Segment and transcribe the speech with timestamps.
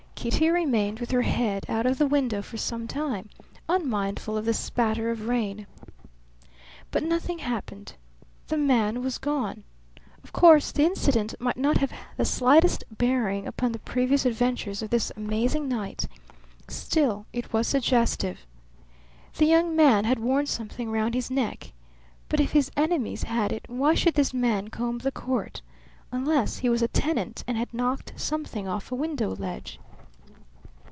[0.21, 3.27] Kitty remained with her head out of the window for some time,
[3.67, 5.65] unmindful of the spatter of rain.
[6.91, 7.95] But nothing happened.
[8.47, 9.63] The man was gone.
[10.23, 14.91] Of course the incident might not have the slightest bearing upon the previous adventures of
[14.91, 16.07] this amazing night;
[16.67, 18.45] still, it was suggestive.
[19.35, 21.73] The young man had worn something round his neck.
[22.29, 25.63] But if his enemies had it why should this man comb the court,
[26.11, 29.79] unless he was a tenant and had knocked something off a window ledge?